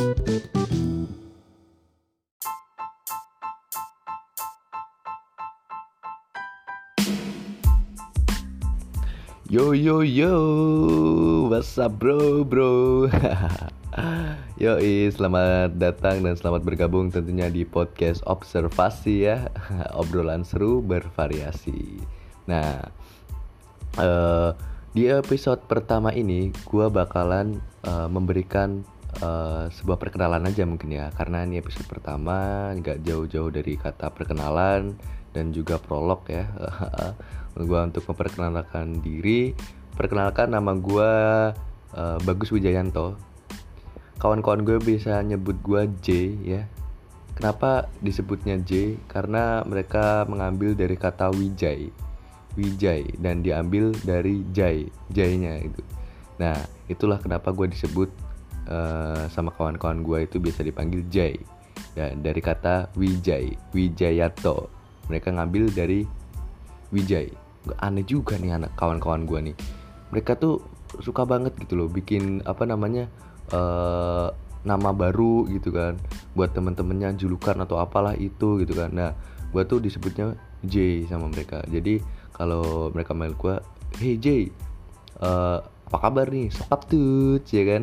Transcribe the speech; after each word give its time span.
Yo 0.00 0.08
yo 9.76 10.00
yo, 10.00 10.32
what's 11.52 11.76
up 11.76 12.00
bro 12.00 12.48
bro? 12.48 13.12
Yo 14.56 14.80
selamat 15.12 15.76
datang 15.76 16.24
dan 16.24 16.32
selamat 16.32 16.64
bergabung 16.64 17.12
tentunya 17.12 17.52
di 17.52 17.68
podcast 17.68 18.24
observasi 18.24 19.28
ya. 19.28 19.52
Obrolan 20.00 20.48
seru 20.48 20.80
bervariasi. 20.80 22.00
Nah, 22.48 22.88
uh, 24.00 24.56
di 24.96 25.12
episode 25.12 25.60
pertama 25.68 26.08
ini 26.16 26.48
gue 26.64 26.88
bakalan 26.88 27.60
uh, 27.84 28.08
memberikan 28.08 28.80
uh, 29.20 29.68
sebuah 29.72 29.96
perkenalan 29.96 30.48
aja 30.48 30.64
mungkin 30.68 30.92
ya. 30.92 31.08
Karena 31.14 31.44
ini 31.44 31.60
episode 31.60 31.86
pertama, 31.88 32.70
nggak 32.76 33.04
jauh-jauh 33.04 33.52
dari 33.52 33.76
kata 33.76 34.12
perkenalan 34.12 34.96
dan 35.30 35.54
juga 35.54 35.78
prolog 35.78 36.26
ya. 36.26 36.48
Gue 37.56 37.80
untuk 37.80 38.06
memperkenalkan 38.08 39.02
diri 39.04 39.52
perkenalkan 40.00 40.54
nama 40.54 40.72
gue 40.72 41.12
uh, 41.92 42.18
Bagus 42.24 42.54
Wijayanto. 42.54 43.20
Kawan-kawan 44.16 44.64
gue 44.64 44.78
bisa 44.80 45.20
nyebut 45.20 45.60
gue 45.60 45.82
J 46.00 46.08
ya. 46.40 46.62
Kenapa 47.36 47.88
disebutnya 48.00 48.56
J? 48.60 48.96
Karena 49.08 49.60
mereka 49.64 50.24
mengambil 50.24 50.72
dari 50.72 50.96
kata 50.96 51.32
Wijay 51.32 51.92
Wijay 52.58 53.06
dan 53.20 53.40
diambil 53.44 53.94
dari 54.02 54.42
Jai 54.50 54.88
Jainya 55.12 55.60
itu. 55.62 55.82
Nah 56.40 56.56
itulah 56.90 57.20
kenapa 57.22 57.54
gue 57.54 57.70
disebut 57.70 58.10
uh, 58.68 59.24
sama 59.32 59.54
kawan-kawan 59.54 60.04
gue 60.04 60.28
itu 60.28 60.36
bisa 60.42 60.60
dipanggil 60.60 61.06
Jai. 61.08 61.38
Ya 61.96 62.12
dari 62.14 62.38
kata 62.38 62.92
Wijay 62.94 63.56
Wijayato. 63.72 64.68
Mereka 65.08 65.34
ngambil 65.34 65.72
dari 65.74 66.06
Wijay 66.94 67.30
aneh 67.80 68.04
juga 68.08 68.40
nih 68.40 68.56
anak 68.56 68.72
kawan-kawan 68.76 69.24
gue 69.24 69.52
nih. 69.52 69.56
Mereka 70.10 70.36
tuh 70.40 70.60
suka 70.98 71.22
banget 71.22 71.54
gitu 71.60 71.78
loh 71.78 71.88
bikin 71.88 72.42
apa 72.42 72.66
namanya 72.66 73.06
uh, 73.54 74.30
nama 74.66 74.90
baru 74.92 75.48
gitu 75.48 75.72
kan. 75.72 75.96
Buat 76.36 76.54
temen-temennya 76.54 77.16
julukan 77.16 77.58
atau 77.62 77.80
apalah 77.80 78.14
itu 78.18 78.60
gitu 78.60 78.76
kan. 78.76 78.90
Nah 78.92 79.10
gue 79.50 79.62
tuh 79.66 79.82
disebutnya 79.82 80.38
J 80.62 81.06
sama 81.10 81.26
mereka. 81.26 81.64
Jadi 81.66 81.98
kalau 82.30 82.88
mereka 82.94 83.12
mail 83.12 83.34
gue 83.34 83.54
hey 83.98 84.14
J 84.16 84.48
apa 85.90 86.06
kabar 86.06 86.30
nih? 86.30 86.54
Sokap 86.54 86.86
tuh 86.86 87.42
ya 87.50 87.66
kan? 87.66 87.82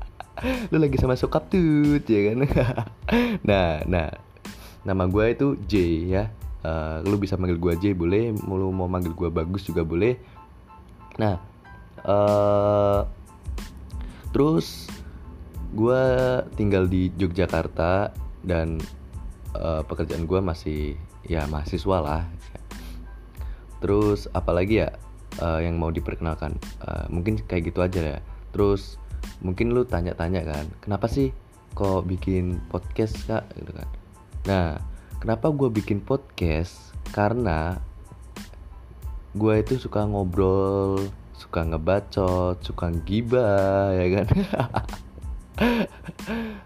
Lu 0.72 0.80
lagi 0.80 0.96
sama 0.96 1.12
sokap 1.12 1.52
tuh 1.52 2.00
ya 2.08 2.32
kan? 2.32 2.36
Nah 3.44 3.84
nah 3.84 4.08
nama 4.80 5.04
gue 5.04 5.36
itu 5.36 5.60
J 5.68 5.72
ya. 6.08 6.24
Uh, 6.64 7.04
lu 7.04 7.20
bisa 7.20 7.36
manggil 7.36 7.60
gue 7.60 7.74
J 7.76 7.84
boleh. 7.92 8.32
Lu 8.32 8.72
mau 8.72 8.88
manggil 8.88 9.12
gue 9.12 9.28
bagus 9.28 9.60
juga 9.68 9.84
boleh. 9.84 10.16
Nah 11.20 11.36
uh, 12.08 13.04
terus 14.32 14.88
gue 15.76 16.02
tinggal 16.56 16.88
di 16.88 17.12
Yogyakarta 17.12 18.16
dan 18.40 18.80
uh, 19.52 19.84
pekerjaan 19.84 20.24
gue 20.24 20.40
masih 20.40 20.96
ya 21.28 21.44
mahasiswa 21.44 21.98
lah. 22.00 22.24
Terus 23.84 24.32
apalagi 24.32 24.80
ya 24.80 24.96
uh, 25.42 25.60
yang 25.62 25.78
mau 25.78 25.90
diperkenalkan 25.90 26.54
uh, 26.84 27.06
mungkin 27.10 27.40
kayak 27.44 27.72
gitu 27.72 27.82
aja 27.82 28.00
ya 28.16 28.18
terus 28.54 28.96
mungkin 29.42 29.74
lu 29.74 29.86
tanya-tanya 29.86 30.46
kan 30.46 30.66
kenapa 30.82 31.06
sih 31.10 31.34
kok 31.74 32.06
bikin 32.06 32.58
podcast 32.70 33.14
kak 33.26 33.44
gitu 33.58 33.70
kan 33.74 33.88
nah 34.46 34.68
Kenapa 35.18 35.50
gue 35.50 35.66
bikin 35.66 35.98
podcast? 35.98 36.94
Karena 37.10 37.74
gue 39.34 39.54
itu 39.58 39.74
suka 39.74 40.06
ngobrol, 40.06 41.10
suka 41.34 41.66
ngebacot, 41.66 42.62
suka 42.62 42.94
gibah, 43.02 43.94
ya 43.94 44.06
kan? 44.14 44.26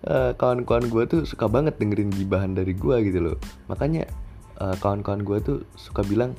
Eh, 0.00 0.32
kawan-kawan 0.34 0.90
gue 0.90 1.04
tuh 1.06 1.22
suka 1.22 1.46
banget 1.46 1.78
dengerin 1.78 2.10
gibahan 2.10 2.58
dari 2.58 2.74
gue 2.74 2.96
gitu 3.06 3.22
loh. 3.22 3.36
Makanya 3.70 4.10
kawan-kawan 4.58 5.22
gue 5.22 5.38
tuh 5.38 5.58
suka 5.78 6.02
bilang, 6.02 6.34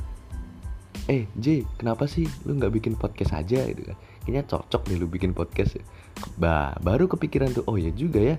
eh 1.09 1.25
J, 1.38 1.66
kenapa 1.79 2.06
sih 2.06 2.29
lu 2.45 2.57
nggak 2.57 2.73
bikin 2.81 2.94
podcast 2.94 3.34
aja 3.34 3.66
gitu 3.66 3.88
kan? 3.88 3.97
Kayaknya 4.22 4.44
cocok 4.45 4.81
nih 4.91 4.97
lu 5.01 5.07
bikin 5.09 5.31
podcast. 5.34 5.81
Bah, 6.38 6.78
baru 6.84 7.09
kepikiran 7.09 7.56
tuh, 7.56 7.66
oh 7.66 7.79
ya 7.79 7.89
juga 7.95 8.22
ya 8.22 8.38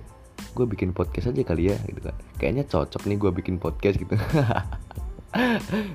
gue 0.52 0.66
bikin 0.68 0.90
podcast 0.92 1.32
aja 1.32 1.42
kali 1.46 1.72
ya 1.72 1.76
gitu 1.88 2.00
kan. 2.02 2.16
Kayaknya 2.36 2.64
cocok 2.68 3.02
nih 3.08 3.16
gue 3.16 3.30
bikin 3.32 3.56
podcast 3.62 3.96
gitu. 3.98 4.14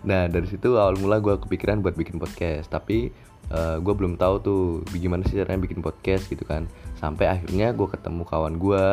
Nah 0.09 0.25
dari 0.25 0.49
situ 0.49 0.81
awal 0.81 0.97
mula 0.97 1.21
gue 1.21 1.37
kepikiran 1.37 1.85
buat 1.85 1.93
bikin 1.93 2.17
podcast 2.17 2.73
tapi 2.73 3.13
uh, 3.53 3.77
eh, 3.77 3.77
gue 3.77 3.93
belum 3.93 4.17
tahu 4.17 4.35
tuh 4.41 4.61
gimana 4.97 5.21
sih 5.29 5.37
caranya 5.37 5.61
bikin 5.61 5.85
podcast 5.85 6.25
gitu 6.25 6.41
kan. 6.41 6.65
Sampai 6.97 7.29
akhirnya 7.29 7.69
gue 7.69 7.85
ketemu 7.85 8.25
kawan 8.25 8.57
gue 8.57 8.85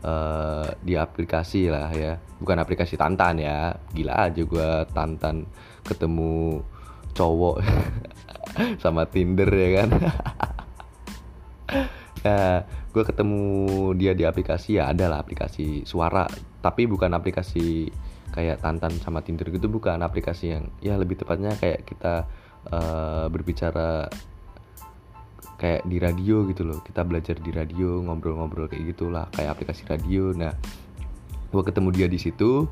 uh, 0.00 0.66
di 0.80 0.96
aplikasi 0.96 1.68
lah 1.68 1.92
ya. 1.92 2.16
Bukan 2.40 2.56
aplikasi 2.56 2.96
tantan 2.96 3.36
ya. 3.36 3.76
Gila 3.92 4.32
aja 4.32 4.40
gue 4.40 4.70
tantan 4.96 5.44
ketemu 5.84 6.64
cowok 7.12 7.62
sama 8.82 9.08
tinder 9.08 9.48
ya 9.48 9.68
kan? 9.84 9.90
Nah 12.22 12.62
gue 12.92 13.02
ketemu 13.02 13.42
dia 13.98 14.12
di 14.14 14.22
aplikasi 14.22 14.78
ya 14.78 14.90
ada 14.90 15.10
lah 15.10 15.18
aplikasi 15.22 15.82
suara. 15.82 16.26
Tapi 16.62 16.86
bukan 16.86 17.10
aplikasi 17.18 17.90
kayak 18.32 18.64
Tantan 18.64 18.96
sama 19.02 19.20
Tinder 19.20 19.50
gitu 19.52 19.68
bukan 19.68 20.00
aplikasi 20.00 20.56
yang 20.56 20.64
ya 20.80 20.96
lebih 20.96 21.20
tepatnya 21.20 21.52
kayak 21.58 21.84
kita 21.84 22.24
uh, 22.72 23.26
berbicara 23.28 24.08
kayak 25.58 25.82
di 25.86 25.98
radio 25.98 26.46
gitu 26.46 26.62
loh. 26.62 26.80
Kita 26.80 27.02
belajar 27.02 27.42
di 27.42 27.50
radio 27.50 28.00
ngobrol-ngobrol 28.06 28.70
kayak 28.70 28.94
gitulah 28.94 29.26
kayak 29.34 29.58
aplikasi 29.58 29.82
radio. 29.90 30.30
Nah 30.30 30.54
gue 31.52 31.62
ketemu 31.66 31.88
dia 31.92 32.08
di 32.08 32.16
situ 32.16 32.64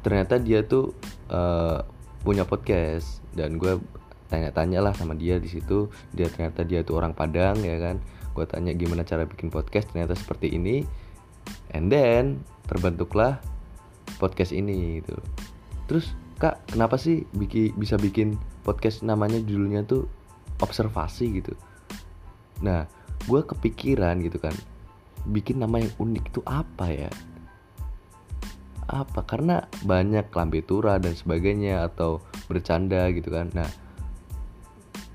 ternyata 0.00 0.40
dia 0.40 0.64
tuh 0.64 0.96
uh, 1.28 1.84
punya 2.22 2.44
podcast. 2.44 3.20
Dan 3.32 3.56
gue 3.56 3.80
tanya-tanya 4.30 4.80
lah 4.80 4.92
sama 4.94 5.16
dia 5.18 5.36
di 5.40 5.50
situ. 5.50 5.90
Dia 6.14 6.30
ternyata 6.30 6.62
dia 6.64 6.80
tuh 6.86 7.00
orang 7.00 7.12
Padang 7.12 7.60
ya 7.60 7.76
kan? 7.80 7.98
Gue 8.32 8.46
tanya 8.46 8.72
gimana 8.72 9.02
cara 9.02 9.26
bikin 9.26 9.50
podcast 9.50 9.90
ternyata 9.90 10.14
seperti 10.14 10.54
ini. 10.54 10.86
And 11.74 11.90
then 11.90 12.44
terbentuklah 12.70 13.42
podcast 14.22 14.54
ini 14.54 15.02
gitu. 15.02 15.18
Terus 15.90 16.14
kak 16.40 16.72
kenapa 16.72 16.96
sih 16.96 17.28
bikin 17.36 17.76
bisa 17.76 18.00
bikin 18.00 18.40
podcast 18.64 19.04
namanya 19.04 19.42
judulnya 19.42 19.82
tuh 19.84 20.06
observasi 20.62 21.42
gitu? 21.42 21.52
Nah 22.62 22.86
gue 23.28 23.40
kepikiran 23.44 24.22
gitu 24.24 24.40
kan 24.40 24.54
bikin 25.28 25.60
nama 25.60 25.82
yang 25.82 25.92
unik 26.00 26.32
itu 26.32 26.40
apa 26.48 26.88
ya 26.88 27.10
apa? 28.90 29.22
Karena 29.24 29.62
banyak 29.86 30.28
lambe 30.34 30.60
tura 30.66 30.98
dan 30.98 31.14
sebagainya 31.14 31.86
atau 31.86 32.20
bercanda 32.50 33.08
gitu 33.14 33.30
kan. 33.30 33.48
Nah 33.54 33.70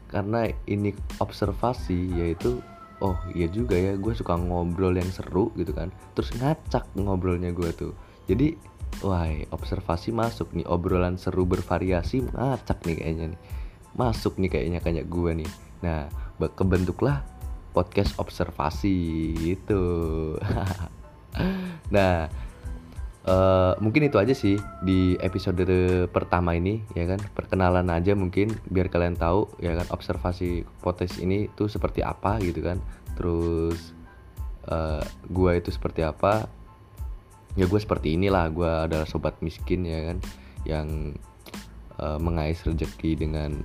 karena 0.09 0.47
ini 0.69 0.96
observasi 1.19 2.16
yaitu 2.16 2.63
oh 3.03 3.19
iya 3.36 3.52
juga 3.52 3.75
ya 3.75 4.00
gue 4.00 4.13
suka 4.16 4.40
ngobrol 4.40 4.96
yang 4.96 5.12
seru 5.12 5.52
gitu 5.59 5.75
kan. 5.75 5.91
Terus 6.16 6.31
ngacak 6.40 6.88
ngobrolnya 6.96 7.52
gue 7.52 7.69
tuh. 7.75 7.94
Jadi 8.25 8.56
wah 9.03 9.28
observasi 9.52 10.16
masuk 10.16 10.56
nih 10.56 10.63
obrolan 10.72 11.19
seru 11.19 11.44
bervariasi 11.44 12.24
ngacak 12.31 12.80
nih 12.88 12.96
kayaknya 12.96 13.25
nih. 13.36 13.42
Masuk 13.96 14.40
nih 14.40 14.50
kayaknya 14.52 14.80
kayak 14.80 15.12
gue 15.12 15.44
nih. 15.44 15.52
Nah 15.84 16.07
kebentuklah 16.39 17.24
podcast 17.75 18.16
observasi 18.16 18.95
itu 19.44 19.83
nah 21.95 22.31
Uh, 23.25 23.74
mungkin 23.81 24.06
itu 24.06 24.22
aja 24.22 24.38
sih 24.38 24.54
di 24.86 25.18
episode 25.18 25.66
pertama 26.13 26.54
ini 26.54 26.86
ya 26.94 27.10
kan? 27.10 27.18
Perkenalan 27.33 27.89
aja 27.89 28.13
mungkin 28.13 28.54
biar 28.69 28.86
kalian 28.94 29.18
tahu 29.18 29.50
ya 29.57 29.74
kan? 29.74 29.89
Observasi 29.89 30.62
potes 30.86 31.18
ini 31.18 31.50
tuh 31.57 31.66
seperti 31.66 32.06
apa 32.06 32.38
gitu 32.38 32.62
kan? 32.62 32.77
Terus 33.18 33.98
uh, 34.69 35.01
gua 35.33 35.57
itu 35.57 35.74
seperti 35.74 36.06
apa? 36.06 36.45
Ya 37.57 37.66
gue 37.66 37.80
seperti 37.81 38.13
inilah. 38.13 38.45
Gue 38.54 38.69
adalah 38.69 39.10
sobat 39.10 39.42
miskin 39.42 39.89
ya 39.89 40.13
kan? 40.13 40.18
Yang 40.62 41.18
uh, 41.98 42.21
mengais 42.21 42.62
rezeki 42.62 43.25
dengan 43.25 43.57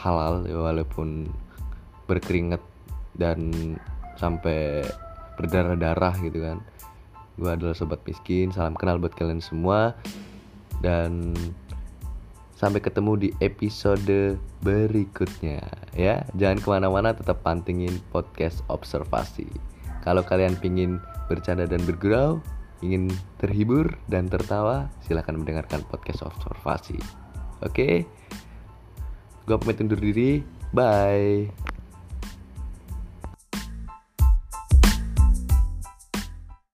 halal 0.00 0.48
ya, 0.48 0.56
walaupun 0.56 1.28
berkeringat 2.08 2.62
dan 3.20 3.52
sampai 4.16 4.86
berdarah-darah 5.36 6.14
gitu 6.24 6.40
kan 6.40 6.58
Gue 7.36 7.50
adalah 7.52 7.72
Sobat 7.72 8.02
Miskin 8.04 8.52
Salam 8.52 8.76
kenal 8.76 9.00
buat 9.00 9.14
kalian 9.16 9.40
semua 9.40 9.96
Dan 10.84 11.32
sampai 12.56 12.78
ketemu 12.78 13.12
di 13.18 13.28
episode 13.40 14.36
berikutnya 14.60 15.64
ya 15.96 16.22
Jangan 16.36 16.58
ke 16.60 16.68
mana-mana 16.68 17.10
tetap 17.16 17.40
pantingin 17.40 17.98
podcast 18.12 18.60
observasi 18.68 19.48
Kalau 20.02 20.26
kalian 20.26 20.58
pingin 20.58 20.98
bercanda 21.32 21.64
dan 21.64 21.80
bergurau, 21.88 22.44
ingin 22.82 23.08
terhibur 23.38 23.88
dan 24.10 24.28
tertawa, 24.28 24.90
silahkan 25.06 25.38
mendengarkan 25.38 25.80
podcast 25.88 26.26
observasi. 26.26 26.98
Oke, 27.62 28.04
gue 29.46 29.56
pamit 29.56 29.80
undur 29.80 29.96
diri. 29.96 30.42
Bye. 30.74 31.61